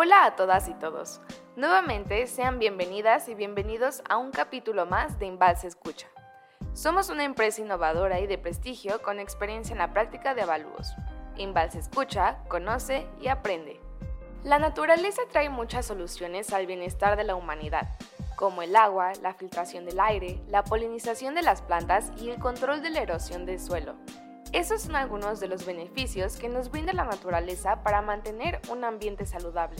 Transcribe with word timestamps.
Hola 0.00 0.26
a 0.26 0.36
todas 0.36 0.68
y 0.68 0.74
todos. 0.74 1.20
Nuevamente 1.56 2.28
sean 2.28 2.60
bienvenidas 2.60 3.28
y 3.28 3.34
bienvenidos 3.34 4.00
a 4.08 4.16
un 4.16 4.30
capítulo 4.30 4.86
más 4.86 5.18
de 5.18 5.26
Invalse 5.26 5.66
Escucha. 5.66 6.06
Somos 6.72 7.10
una 7.10 7.24
empresa 7.24 7.62
innovadora 7.62 8.20
y 8.20 8.28
de 8.28 8.38
prestigio 8.38 9.02
con 9.02 9.18
experiencia 9.18 9.72
en 9.72 9.80
la 9.80 9.92
práctica 9.92 10.36
de 10.36 10.42
avalúos. 10.42 10.94
Invalse 11.36 11.80
Escucha, 11.80 12.38
conoce 12.46 13.08
y 13.20 13.26
aprende. 13.26 13.80
La 14.44 14.60
naturaleza 14.60 15.22
trae 15.32 15.48
muchas 15.48 15.86
soluciones 15.86 16.52
al 16.52 16.68
bienestar 16.68 17.16
de 17.16 17.24
la 17.24 17.34
humanidad, 17.34 17.88
como 18.36 18.62
el 18.62 18.76
agua, 18.76 19.14
la 19.20 19.34
filtración 19.34 19.84
del 19.84 19.98
aire, 19.98 20.40
la 20.46 20.62
polinización 20.62 21.34
de 21.34 21.42
las 21.42 21.60
plantas 21.60 22.12
y 22.22 22.30
el 22.30 22.38
control 22.38 22.82
de 22.82 22.90
la 22.90 23.00
erosión 23.00 23.46
del 23.46 23.58
suelo. 23.58 23.96
Esos 24.52 24.82
son 24.82 24.96
algunos 24.96 25.40
de 25.40 25.48
los 25.48 25.66
beneficios 25.66 26.36
que 26.36 26.48
nos 26.48 26.70
brinda 26.70 26.94
la 26.94 27.04
naturaleza 27.04 27.82
para 27.82 28.00
mantener 28.00 28.60
un 28.70 28.82
ambiente 28.82 29.26
saludable. 29.26 29.76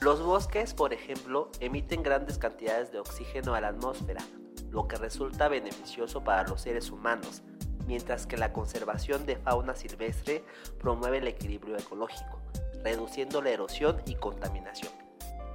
Los 0.00 0.22
bosques, 0.22 0.74
por 0.74 0.92
ejemplo, 0.92 1.50
emiten 1.60 2.02
grandes 2.02 2.36
cantidades 2.36 2.92
de 2.92 2.98
oxígeno 2.98 3.54
a 3.54 3.60
la 3.62 3.68
atmósfera, 3.68 4.22
lo 4.70 4.86
que 4.86 4.96
resulta 4.96 5.48
beneficioso 5.48 6.22
para 6.22 6.46
los 6.46 6.60
seres 6.60 6.90
humanos, 6.90 7.42
mientras 7.86 8.26
que 8.26 8.36
la 8.36 8.52
conservación 8.52 9.24
de 9.24 9.36
fauna 9.36 9.74
silvestre 9.74 10.44
promueve 10.78 11.18
el 11.18 11.28
equilibrio 11.28 11.78
ecológico, 11.78 12.38
reduciendo 12.84 13.40
la 13.40 13.50
erosión 13.50 14.02
y 14.04 14.16
contaminación. 14.16 14.92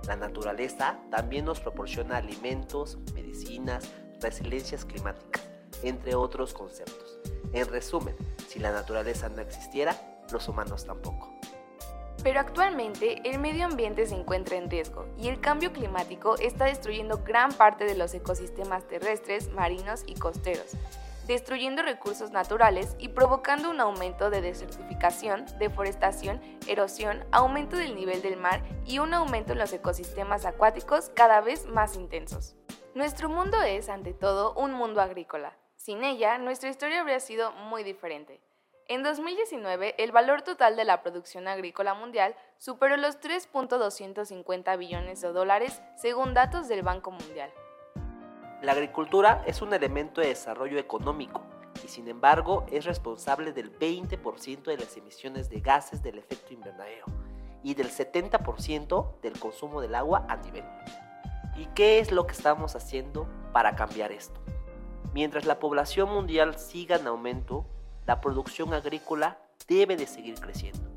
La 0.07 0.15
naturaleza 0.15 0.97
también 1.11 1.45
nos 1.45 1.59
proporciona 1.59 2.17
alimentos, 2.17 2.97
medicinas, 3.13 3.87
resiliencias 4.19 4.83
climáticas, 4.83 5.47
entre 5.83 6.15
otros 6.15 6.55
conceptos. 6.55 7.19
En 7.53 7.67
resumen, 7.67 8.15
si 8.51 8.59
la 8.59 8.73
naturaleza 8.73 9.29
no 9.29 9.41
existiera, 9.41 9.95
los 10.29 10.49
humanos 10.49 10.85
tampoco. 10.85 11.33
Pero 12.21 12.41
actualmente 12.41 13.21
el 13.23 13.39
medio 13.39 13.65
ambiente 13.65 14.05
se 14.05 14.13
encuentra 14.13 14.57
en 14.57 14.69
riesgo 14.69 15.07
y 15.17 15.29
el 15.29 15.39
cambio 15.39 15.71
climático 15.71 16.35
está 16.37 16.65
destruyendo 16.65 17.23
gran 17.23 17.53
parte 17.53 17.85
de 17.85 17.95
los 17.95 18.13
ecosistemas 18.13 18.85
terrestres, 18.89 19.49
marinos 19.53 20.03
y 20.05 20.15
costeros, 20.15 20.73
destruyendo 21.27 21.81
recursos 21.81 22.31
naturales 22.31 22.97
y 22.99 23.07
provocando 23.07 23.69
un 23.69 23.79
aumento 23.79 24.29
de 24.29 24.41
desertificación, 24.41 25.45
deforestación, 25.57 26.41
erosión, 26.67 27.23
aumento 27.31 27.77
del 27.77 27.95
nivel 27.95 28.21
del 28.21 28.35
mar 28.35 28.61
y 28.85 28.99
un 28.99 29.13
aumento 29.13 29.53
en 29.53 29.59
los 29.59 29.71
ecosistemas 29.71 30.45
acuáticos 30.45 31.09
cada 31.15 31.39
vez 31.39 31.67
más 31.67 31.95
intensos. 31.95 32.57
Nuestro 32.95 33.29
mundo 33.29 33.61
es, 33.61 33.87
ante 33.87 34.13
todo, 34.13 34.53
un 34.55 34.73
mundo 34.73 34.99
agrícola. 34.99 35.57
Sin 35.83 36.03
ella, 36.03 36.37
nuestra 36.37 36.69
historia 36.69 37.01
habría 37.01 37.19
sido 37.19 37.53
muy 37.53 37.83
diferente. 37.83 38.39
En 38.87 39.01
2019, 39.01 39.95
el 39.97 40.11
valor 40.11 40.43
total 40.43 40.75
de 40.75 40.85
la 40.85 41.01
producción 41.01 41.47
agrícola 41.47 41.95
mundial 41.95 42.35
superó 42.59 42.97
los 42.97 43.19
3.250 43.19 44.77
billones 44.77 45.21
de 45.21 45.29
dólares 45.29 45.81
según 45.95 46.35
datos 46.35 46.67
del 46.67 46.83
Banco 46.83 47.09
Mundial. 47.09 47.51
La 48.61 48.73
agricultura 48.73 49.43
es 49.47 49.63
un 49.63 49.73
elemento 49.73 50.21
de 50.21 50.27
desarrollo 50.27 50.77
económico 50.77 51.41
y 51.83 51.87
sin 51.87 52.07
embargo 52.07 52.63
es 52.71 52.85
responsable 52.85 53.51
del 53.51 53.75
20% 53.75 54.61
de 54.61 54.77
las 54.77 54.95
emisiones 54.97 55.49
de 55.49 55.61
gases 55.61 56.03
del 56.03 56.19
efecto 56.19 56.53
invernadero 56.53 57.05
y 57.63 57.73
del 57.73 57.89
70% 57.89 59.19
del 59.21 59.39
consumo 59.39 59.81
del 59.81 59.95
agua 59.95 60.27
a 60.29 60.35
nivel 60.35 60.63
mundial. 60.63 61.53
¿Y 61.57 61.65
qué 61.73 61.97
es 61.97 62.11
lo 62.11 62.27
que 62.27 62.33
estamos 62.33 62.75
haciendo 62.75 63.27
para 63.51 63.75
cambiar 63.75 64.11
esto? 64.11 64.39
Mientras 65.13 65.45
la 65.45 65.59
población 65.59 66.09
mundial 66.09 66.57
siga 66.57 66.95
en 66.95 67.07
aumento, 67.07 67.65
la 68.05 68.21
producción 68.21 68.73
agrícola 68.73 69.39
debe 69.67 69.97
de 69.97 70.07
seguir 70.07 70.39
creciendo. 70.39 70.89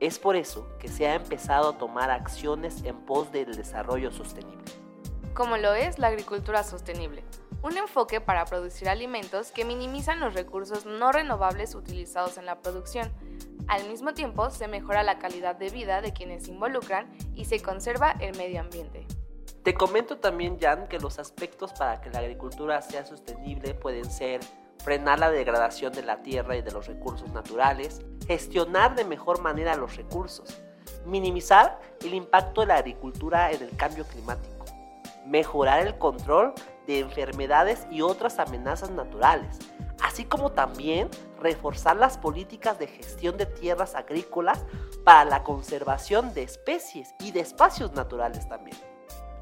Es 0.00 0.18
por 0.18 0.36
eso 0.36 0.68
que 0.78 0.88
se 0.88 1.06
ha 1.06 1.14
empezado 1.14 1.70
a 1.70 1.78
tomar 1.78 2.10
acciones 2.10 2.82
en 2.84 2.96
pos 3.06 3.32
del 3.32 3.54
desarrollo 3.54 4.10
sostenible. 4.10 4.64
Como 5.32 5.56
lo 5.56 5.72
es 5.74 5.98
la 5.98 6.08
agricultura 6.08 6.62
sostenible, 6.64 7.24
un 7.62 7.78
enfoque 7.78 8.20
para 8.20 8.44
producir 8.44 8.88
alimentos 8.88 9.52
que 9.52 9.64
minimizan 9.64 10.20
los 10.20 10.34
recursos 10.34 10.84
no 10.84 11.12
renovables 11.12 11.74
utilizados 11.74 12.36
en 12.36 12.46
la 12.46 12.60
producción. 12.60 13.12
Al 13.68 13.88
mismo 13.88 14.12
tiempo, 14.12 14.50
se 14.50 14.66
mejora 14.66 15.02
la 15.04 15.18
calidad 15.18 15.54
de 15.54 15.70
vida 15.70 16.00
de 16.02 16.12
quienes 16.12 16.44
se 16.44 16.50
involucran 16.50 17.10
y 17.34 17.44
se 17.44 17.62
conserva 17.62 18.16
el 18.18 18.36
medio 18.36 18.60
ambiente. 18.60 19.06
Te 19.62 19.74
comento 19.74 20.18
también, 20.18 20.58
Jan, 20.60 20.88
que 20.88 20.98
los 20.98 21.20
aspectos 21.20 21.72
para 21.72 22.00
que 22.00 22.10
la 22.10 22.18
agricultura 22.18 22.82
sea 22.82 23.06
sostenible 23.06 23.74
pueden 23.74 24.10
ser 24.10 24.40
frenar 24.82 25.20
la 25.20 25.30
degradación 25.30 25.92
de 25.92 26.02
la 26.02 26.20
tierra 26.22 26.56
y 26.56 26.62
de 26.62 26.72
los 26.72 26.88
recursos 26.88 27.30
naturales, 27.30 28.00
gestionar 28.26 28.96
de 28.96 29.04
mejor 29.04 29.40
manera 29.40 29.76
los 29.76 29.96
recursos, 29.96 30.60
minimizar 31.06 31.78
el 32.00 32.14
impacto 32.14 32.62
de 32.62 32.66
la 32.68 32.76
agricultura 32.78 33.52
en 33.52 33.62
el 33.62 33.76
cambio 33.76 34.04
climático, 34.04 34.64
mejorar 35.26 35.86
el 35.86 35.96
control 35.96 36.54
de 36.88 36.98
enfermedades 36.98 37.86
y 37.88 38.02
otras 38.02 38.40
amenazas 38.40 38.90
naturales, 38.90 39.60
así 40.02 40.24
como 40.24 40.50
también 40.50 41.08
reforzar 41.40 41.96
las 41.96 42.18
políticas 42.18 42.80
de 42.80 42.88
gestión 42.88 43.36
de 43.36 43.46
tierras 43.46 43.94
agrícolas 43.94 44.64
para 45.04 45.24
la 45.24 45.44
conservación 45.44 46.34
de 46.34 46.42
especies 46.42 47.14
y 47.20 47.30
de 47.30 47.38
espacios 47.38 47.92
naturales 47.92 48.48
también. 48.48 48.91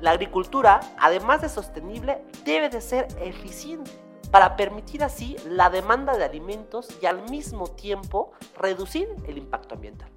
La 0.01 0.13
agricultura, 0.13 0.81
además 0.99 1.43
de 1.43 1.51
sostenible, 1.51 2.25
debe 2.45 2.71
de 2.71 2.81
ser 2.81 3.07
eficiente 3.21 3.91
para 4.31 4.57
permitir 4.57 5.05
así 5.05 5.37
la 5.45 5.69
demanda 5.69 6.17
de 6.17 6.25
alimentos 6.25 6.89
y 7.03 7.07
al 7.07 7.29
mismo 7.29 7.67
tiempo 7.67 8.33
reducir 8.57 9.09
el 9.27 9.37
impacto 9.37 9.75
ambiental. 9.75 10.11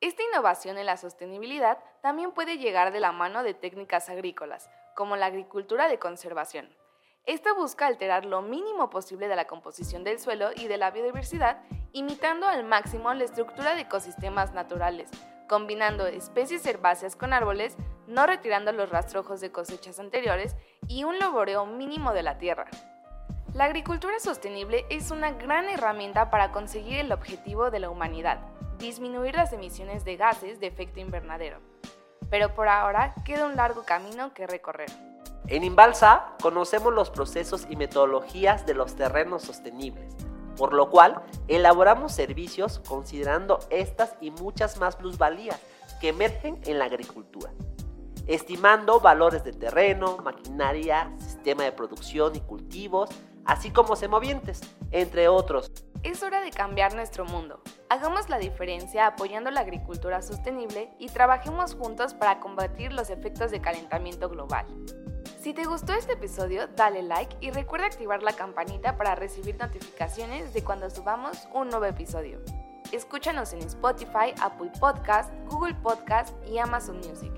Esta 0.00 0.22
innovación 0.22 0.78
en 0.78 0.86
la 0.86 0.96
sostenibilidad 0.96 1.78
también 2.02 2.30
puede 2.30 2.58
llegar 2.58 2.92
de 2.92 3.00
la 3.00 3.10
mano 3.10 3.42
de 3.42 3.54
técnicas 3.54 4.08
agrícolas, 4.10 4.70
como 4.94 5.16
la 5.16 5.26
agricultura 5.26 5.88
de 5.88 5.98
conservación. 5.98 6.68
Esta 7.24 7.52
busca 7.52 7.86
alterar 7.86 8.26
lo 8.26 8.42
mínimo 8.42 8.90
posible 8.90 9.26
de 9.26 9.34
la 9.34 9.46
composición 9.46 10.04
del 10.04 10.20
suelo 10.20 10.50
y 10.54 10.68
de 10.68 10.76
la 10.76 10.92
biodiversidad, 10.92 11.62
imitando 11.92 12.46
al 12.46 12.62
máximo 12.64 13.12
la 13.14 13.24
estructura 13.24 13.74
de 13.74 13.82
ecosistemas 13.82 14.52
naturales, 14.52 15.10
combinando 15.48 16.06
especies 16.06 16.64
herbáceas 16.66 17.16
con 17.16 17.32
árboles, 17.32 17.76
no 18.06 18.26
retirando 18.26 18.72
los 18.72 18.90
rastrojos 18.90 19.40
de 19.40 19.52
cosechas 19.52 19.98
anteriores 19.98 20.56
y 20.88 21.04
un 21.04 21.18
laboreo 21.18 21.66
mínimo 21.66 22.12
de 22.12 22.22
la 22.22 22.38
tierra. 22.38 22.66
La 23.54 23.64
agricultura 23.64 24.18
sostenible 24.18 24.84
es 24.90 25.10
una 25.10 25.30
gran 25.30 25.68
herramienta 25.68 26.28
para 26.30 26.50
conseguir 26.50 26.98
el 26.98 27.12
objetivo 27.12 27.70
de 27.70 27.78
la 27.78 27.88
humanidad, 27.88 28.40
disminuir 28.78 29.36
las 29.36 29.52
emisiones 29.52 30.04
de 30.04 30.16
gases 30.16 30.58
de 30.58 30.66
efecto 30.66 30.98
invernadero. 30.98 31.60
Pero 32.30 32.54
por 32.54 32.68
ahora 32.68 33.14
queda 33.24 33.46
un 33.46 33.54
largo 33.54 33.84
camino 33.84 34.34
que 34.34 34.46
recorrer. 34.46 34.90
En 35.46 35.62
Imbalsa 35.62 36.32
conocemos 36.42 36.92
los 36.92 37.10
procesos 37.10 37.66
y 37.68 37.76
metodologías 37.76 38.66
de 38.66 38.74
los 38.74 38.96
terrenos 38.96 39.42
sostenibles, 39.42 40.16
por 40.56 40.72
lo 40.72 40.90
cual 40.90 41.22
elaboramos 41.48 42.12
servicios 42.12 42.80
considerando 42.86 43.58
estas 43.70 44.14
y 44.20 44.30
muchas 44.30 44.78
más 44.78 44.96
plusvalías 44.96 45.60
que 46.00 46.08
emergen 46.08 46.60
en 46.64 46.78
la 46.78 46.86
agricultura, 46.86 47.52
estimando 48.26 49.00
valores 49.00 49.44
de 49.44 49.52
terreno, 49.52 50.18
maquinaria, 50.18 51.12
sistema 51.18 51.64
de 51.64 51.72
producción 51.72 52.36
y 52.36 52.40
cultivos, 52.40 53.10
así 53.44 53.70
como 53.70 53.96
semovientes, 53.96 54.60
entre 54.90 55.28
otros. 55.28 55.70
Es 56.02 56.22
hora 56.22 56.40
de 56.40 56.50
cambiar 56.50 56.94
nuestro 56.94 57.24
mundo. 57.24 57.62
Hagamos 57.88 58.28
la 58.28 58.38
diferencia 58.38 59.06
apoyando 59.06 59.50
la 59.50 59.60
agricultura 59.60 60.20
sostenible 60.22 60.90
y 60.98 61.08
trabajemos 61.08 61.74
juntos 61.74 62.14
para 62.14 62.40
combatir 62.40 62.92
los 62.92 63.10
efectos 63.10 63.50
de 63.50 63.60
calentamiento 63.60 64.28
global. 64.28 64.66
Si 65.44 65.52
te 65.52 65.66
gustó 65.66 65.92
este 65.92 66.14
episodio, 66.14 66.68
dale 66.68 67.02
like 67.02 67.36
y 67.42 67.50
recuerda 67.50 67.84
activar 67.84 68.22
la 68.22 68.32
campanita 68.32 68.96
para 68.96 69.14
recibir 69.14 69.58
notificaciones 69.58 70.54
de 70.54 70.64
cuando 70.64 70.88
subamos 70.88 71.46
un 71.52 71.68
nuevo 71.68 71.84
episodio. 71.84 72.40
Escúchanos 72.92 73.52
en 73.52 73.58
Spotify, 73.58 74.32
Apple 74.40 74.70
Podcast, 74.80 75.30
Google 75.50 75.74
Podcast 75.74 76.34
y 76.48 76.56
Amazon 76.56 76.96
Music. 76.96 77.30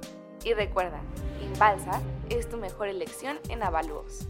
Y 0.44 0.54
recuerda, 0.54 1.00
Imbalsa 1.42 2.00
es 2.28 2.48
tu 2.48 2.58
mejor 2.58 2.86
elección 2.86 3.40
en 3.48 3.64
avalúos. 3.64 4.28